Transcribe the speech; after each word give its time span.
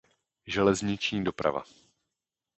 Železniční 0.47 1.23
doprava. 1.23 1.63